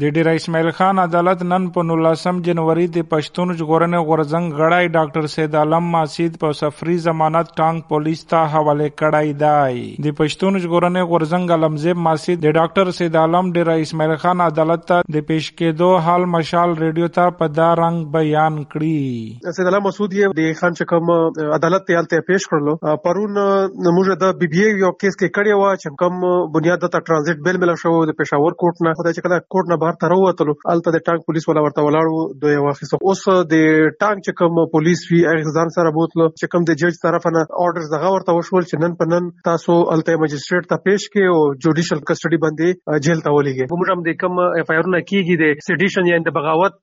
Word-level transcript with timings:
د 0.00 0.12
ډیر 0.16 0.28
اسماعیل 0.28 0.70
خان 0.76 0.98
عدالت 0.98 1.42
نن 1.46 1.64
په 1.72 1.82
نولسم 1.86 2.38
جنوري 2.44 2.84
د 2.92 3.02
پښتون 3.08 3.50
ژغورنې 3.56 4.04
غورزنګ 4.10 4.60
غړای 4.60 4.86
ډاکټر 4.92 5.26
سید 5.32 5.56
عالم 5.62 5.90
ماسید 5.94 6.38
په 6.44 6.56
سفری 6.60 6.94
ضمانت 7.06 7.50
ټانک 7.58 7.84
پولیس 7.90 8.22
ته 8.30 8.46
حواله 8.54 8.86
کړای 9.00 9.34
دی. 9.42 9.82
د 10.06 10.14
پښتون 10.20 10.56
ژغورنې 10.62 11.10
غورزنګ 11.10 11.56
علمزیب 11.56 12.00
ماسید 12.06 12.40
د 12.44 12.54
ډاکټر 12.58 12.94
سید 13.00 13.18
عالم 13.24 13.50
ډیر 13.58 13.72
اسماعیل 13.74 14.14
خان 14.22 14.44
عدالت 14.46 14.86
ته 14.92 15.02
د 15.18 15.26
پیش 15.32 15.50
کېدو 15.58 15.90
حال 16.08 16.24
مشال 16.36 16.72
ریډیو 16.78 17.10
ته 17.18 17.36
په 17.42 17.50
دا 17.58 17.68
رنگ 17.82 18.08
بیان 18.16 18.58
کړی 18.76 19.52
سید 19.58 19.70
عالم 19.72 19.86
مسعود 19.88 20.16
یې 20.20 20.40
د 20.40 20.58
خان 20.62 20.80
چکم 20.80 21.14
عدالت 21.58 21.86
ته 21.92 22.02
الته 22.04 22.26
پیش 22.32 22.48
کړلو. 22.54 22.94
پرون 23.04 23.38
موږ 23.42 24.24
د 24.24 24.40
بی 24.40 24.50
بی 24.56 24.64
یو 24.64 24.94
کیس 25.04 25.20
کې 25.20 25.28
کړی 25.36 25.52
و 25.60 25.76
چې 25.84 26.00
کوم 26.06 26.50
بنیاد 26.58 26.88
ته 26.88 27.04
ترانزیت 27.12 27.46
بیل 27.50 27.62
مل 27.66 27.76
شو 27.84 27.94
د 28.14 28.20
پېښور 28.24 28.60
کوټ 28.66 28.88
نه. 28.90 28.98
خدای 29.04 29.16
چې 29.20 29.28
کله 29.30 29.46
کوټ 29.52 29.74
نه 29.76 29.80
بهر 29.84 29.98
ته 30.02 30.12
راووتلو 30.14 30.56
الته 30.74 30.94
د 30.96 31.04
ټانک 31.10 31.26
پولیس 31.30 31.48
ولا 31.50 31.64
ورته 31.66 31.86
ولاړو 31.86 32.40
دوی 32.44 32.56
واخیسو 32.66 33.00
اوس 33.12 33.24
د 33.52 33.64
ټانک 34.02 34.24
چې 34.26 34.38
کوم 34.42 34.60
پولیس 34.76 35.04
وی 35.10 35.22
هغه 35.28 35.54
ځان 35.60 35.74
سره 35.76 35.94
بوتلو 35.98 36.28
چې 36.30 36.52
کوم 36.54 36.68
د 36.70 36.80
جج 36.82 37.00
طرف 37.06 37.28
نه 37.36 37.44
اورډرز 37.62 37.92
دغه 37.94 38.12
ورته 38.16 38.36
وشول 38.38 38.66
چې 38.68 38.84
نن 38.84 38.96
په 39.02 39.12
نن 39.12 39.30
تاسو 39.50 39.78
الته 39.96 40.22
مجستریټ 40.24 40.70
ته 40.72 40.84
پیش 40.88 41.06
کې 41.12 41.34
او 41.34 41.38
جوډیشل 41.66 42.02
کسټډي 42.08 42.38
باندې 42.44 43.02
جیل 43.08 43.24
ته 43.26 43.34
ولېږي 43.36 43.70
موږ 43.74 43.94
هم 43.94 44.06
د 44.08 44.18
کوم 44.24 44.42
اف 44.62 44.72
آی 44.74 44.80
آر 44.82 44.90
نه 44.94 45.02
کیږي 45.10 45.40
د 45.42 45.64
سیډیشن 45.68 46.10
یا 46.12 46.20
د 46.28 46.36
بغاوت 46.38 46.78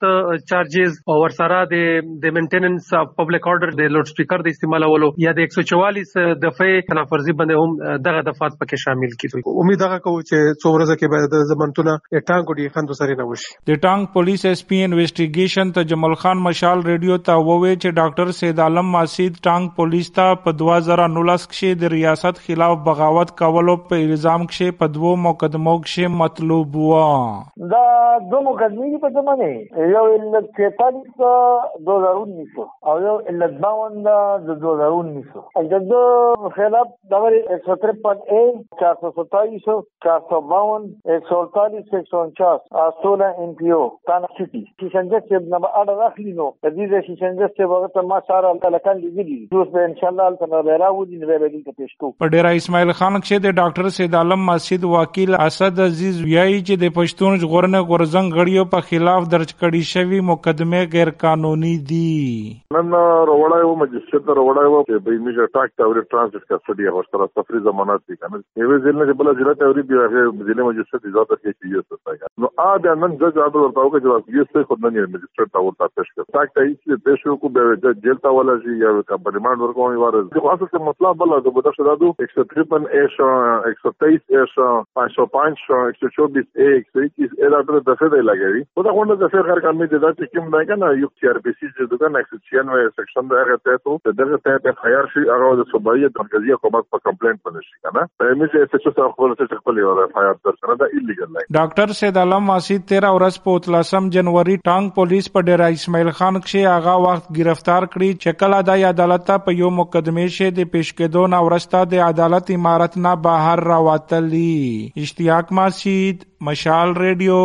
چارجز 0.53 0.99
او 1.13 1.19
ورسره 1.23 1.61
د 1.73 2.09
د 2.25 2.35
مینټیننس 2.39 2.91
اف 3.01 3.13
پبلک 3.21 3.49
اورډر 3.51 3.79
د 3.81 3.93
لوډ 3.95 4.13
سپیکر 4.13 4.45
د 4.47 4.55
استعمالولو 4.55 5.11
یا 5.25 5.35
د 5.39 5.49
144 5.49 6.39
دفعه 6.45 6.85
تنافرزي 6.91 7.37
باندې 7.41 7.55
هم 7.63 8.01
دغه 8.09 8.25
دفعات 8.29 8.57
پکې 8.61 8.85
شامل 8.85 9.15
کیږي 9.21 9.57
امید 9.65 9.85
هغه 9.87 10.03
کوم 10.05 10.19
چې 10.29 10.37
څو 10.61 10.73
ورځې 10.75 10.95
کې 10.99 11.07
به 11.13 11.31
د 11.35 11.47
زمنتونه 11.51 12.23
ټانک 12.31 12.53
سره 12.99 13.15
نه 13.21 13.25
وشي. 13.31 13.51
د 13.71 13.79
ټانک 13.85 14.11
پولیس 14.13 14.45
ایس 14.51 14.61
پی 14.71 14.79
انویسټیګیشن 14.85 15.73
ته 15.77 15.89
جمال 15.91 16.15
خان 16.23 16.43
مشال 16.47 16.83
ریډیو 16.89 17.17
ته 17.29 17.37
ووی 17.49 17.73
چې 17.75 17.97
ډاکټر 17.99 18.37
سید 18.39 18.59
عالم 18.65 18.91
ماسید 18.95 19.39
ټانک 19.49 19.75
پولیس 19.81 20.11
ته 20.19 20.37
په 20.45 20.55
2019 20.63 21.47
کې 21.53 21.81
د 21.83 21.93
ریاست 21.95 22.41
خلاف 22.47 22.77
بغاوت 22.89 23.35
کولو 23.43 23.77
په 23.91 24.01
الزام 24.07 24.47
کې 24.51 24.79
په 24.83 24.93
دوو 24.97 25.13
مقدمو 25.27 25.75
کې 25.85 26.15
مطلوب 26.23 26.79
و. 26.87 27.01
دا 27.75 27.83
دو 28.31 28.41
مقدمې 28.49 29.01
په 29.05 29.09
زمانه. 29.19 29.51
یو 29.95 30.05
ال 30.15 30.49
43 30.59 31.29
2019 31.91 32.67
او 32.91 32.97
یو 33.07 33.15
ال 33.33 33.47
52 33.65 34.43
د 34.49 34.59
2019 34.65 35.69
د 35.73 35.87
دو 35.93 36.03
خلاف 36.55 36.87
د 37.11 37.13
153 37.59 38.23
اے 38.35 38.41
427 38.81 39.83
452 40.05 40.89
148 41.17 41.93
149 41.99 42.78
سولہ 43.01 43.29
این 43.37 43.53
پی 43.59 43.71
او 43.71 43.87
تانا 44.07 44.27
سٹی 44.39 44.63
شیشنجت 44.81 45.29
سے 45.29 45.35
اڑا 45.35 46.07
رخلی 46.07 46.31
نو. 46.31 46.49
تدیز 46.67 46.93
شیشنجت 47.07 47.57
سے 47.57 47.65
وقت 47.73 47.97
ما 48.09 48.19
سارا 48.27 48.51
لکان 48.75 48.97
لگلی 49.05 49.37
جوس 49.51 49.67
بے 49.73 49.83
انشاءاللہ 49.83 50.21
التنا 50.31 50.61
بیرا 50.69 50.89
ودی 50.97 51.15
نبے 51.23 51.37
بیدل 51.37 51.61
کا 51.61 51.71
پیشکو 51.77 52.11
په 52.23 52.31
ډیر 52.35 52.45
اسماعیل 52.51 52.91
خان 52.99 53.17
کې 53.19 53.45
د 53.45 53.55
ډاکټر 53.61 53.95
سید 53.97 54.15
عالم 54.21 54.45
مسجد 54.51 54.83
وکیل 54.93 55.35
اسد 55.35 55.79
عزیز 55.85 56.21
ویایي 56.23 56.59
چې 56.59 56.81
د 56.83 56.93
پښتون 56.97 57.39
ژغورنې 57.43 57.89
غورزنګ 57.91 58.39
غړیو 58.39 58.71
په 58.75 58.87
خلاف 58.89 59.29
درج 59.35 59.53
کړي 59.61 59.81
شوی 59.93 60.19
مقدمه 60.31 60.83
غیر 60.95 61.13
قانوني 61.25 61.73
دي. 61.91 62.13
نن 62.77 62.91
روړای 63.31 63.63
و 63.69 63.75
مجلس 63.83 64.13
روړای 64.13 64.67
و 64.73 64.83
چې 64.87 65.05
به 65.07 65.11
میشه 65.27 65.47
ټاک 65.57 65.69
تاوري 65.81 66.05
ترانزیت 66.11 66.43
کسټډي 66.49 66.85
او 66.93 67.03
سره 67.11 67.25
سفري 67.35 67.59
ضمانت 67.69 68.01
دي 68.07 68.15
کنه 68.15 68.41
یوه 68.63 68.77
ځل 68.87 68.95
نه 69.03 69.17
بل 69.21 69.27
ځل 69.41 69.53
ته 69.61 69.65
وري 69.73 69.83
دی 69.91 69.95
هغه 70.03 70.21
ځله 70.49 70.67
مجلس 70.69 70.87
ته 70.91 70.97
اجازه 70.97 71.25
ورکړي 71.29 71.53
چې 71.59 71.79
نو 72.41 72.47
ا 72.57 72.68
د 72.68 72.68
نن 73.03 73.15
جج 73.21 73.37
آرڈر 73.45 73.63
ورته 73.63 73.85
وکړي 73.85 74.01
چې 74.25 74.37
یو 74.39 74.45
څه 74.51 74.69
خود 74.71 74.85
نه 74.85 75.05
مجستریټ 75.13 75.53
ته 75.57 75.63
ورته 75.65 75.89
پیش 75.99 76.11
کړ 76.15 76.37
تاک 76.37 76.53
ته 76.57 76.67
چې 76.69 77.03
پیش 77.09 77.25
کو 77.43 77.51
به 77.57 77.93
جیل 78.05 78.21
ته 78.25 78.33
ولا 78.37 78.57
شي 78.65 78.77
یا 78.83 78.93
کا 79.11 79.19
ریمانډ 79.37 79.61
ورکوي 79.65 80.01
واره 80.03 80.43
خو 80.45 80.53
اصل 80.53 80.65
څه 80.65 80.85
مطلب 80.89 81.21
بل 81.23 81.35
د 81.47 81.55
بده 81.59 81.75
شدادو 81.77 82.11
153 82.27 82.89
ایش 83.01 83.19
123 83.25 84.37
ایش 84.39 84.55
505 85.01 85.65
124 85.75 86.43
ا 86.67 86.71
121 86.83 87.59
ا 87.59 87.63
د 87.71 87.83
دفعه 87.91 88.11
دی 88.15 88.23
لګوي 88.29 88.65
خو 88.75 88.87
دا 88.89 88.95
غونډه 88.99 89.19
د 89.23 89.33
فقر 89.35 89.63
کار 89.67 89.79
کوم 90.35 90.51
نه 90.55 90.63
کنه 90.73 90.91
یو 91.03 91.11
سی 91.19 91.31
ار 91.33 91.41
پی 91.47 91.55
سی 91.59 91.67
چې 91.67 91.91
دغه 91.95 92.11
196 92.23 92.95
سیکشن 92.99 93.31
د 93.33 93.41
هغه 93.43 93.57
ته 93.69 93.77
ته 93.85 94.15
دغه 94.21 94.41
ته 94.47 94.63
په 94.67 94.75
خیر 94.83 95.09
شي 95.13 95.25
هغه 95.31 95.51
د 95.61 95.69
صوبایي 95.73 96.09
مرکزی 96.19 96.55
حکومت 96.57 96.89
په 96.95 97.03
کمپلینټ 97.07 97.39
باندې 97.45 97.61
شي 97.69 97.77
کنه 97.87 98.03
په 98.19 98.33
مې 98.39 98.47
چې 98.53 98.59
څه 98.71 98.93
څه 98.97 99.13
خپل 99.15 99.35
څه 99.39 99.61
خپل 99.61 99.81
یو 99.83 99.93
اف 100.05 100.17
آی 100.23 100.29
آر 100.31 100.39
درسنه 100.47 100.77
دا 100.81 100.89
ایلیګل 100.95 101.39
ډاکټر 101.59 101.97
سید 101.99 102.19
علم 102.23 102.51
ماسید 102.59 102.81
تیرہ 102.91 103.09
ورځ 103.15 103.43
په 103.43 103.57
اتلسم 103.57 104.07
جنوري 104.13 104.55
ټانک 104.69 104.93
پولیس 104.95 105.27
په 105.35 105.43
ڈیرا 105.49 105.67
اسماعیل 105.75 106.09
خان 106.17 106.39
کې 106.39 106.71
هغه 106.71 106.95
وخت 107.05 107.29
گرفتار 107.37 107.87
کری 107.93 108.09
چې 108.15 108.39
کله 108.41 108.59
د 108.69 108.83
عدالت 108.89 109.31
په 109.45 109.55
یو 109.59 109.69
مقدمه 109.77 110.25
شه 110.37 110.55
د 110.57 110.67
پیش 110.73 110.91
کېدو 110.97 111.23
نه 111.35 111.41
ورسته 111.45 111.83
د 111.93 112.03
عدالت 112.07 112.51
امارت 112.55 112.97
نه 113.05 113.13
بهر 113.27 113.65
راوتلی 113.69 114.51
اشتیاق 115.05 115.53
ماسید 115.61 116.27
مشال 116.49 116.97
ریډیو 117.03 117.39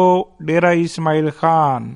ڈیرا 0.50 0.74
اسماعیل 0.88 1.30
خان 1.42 1.94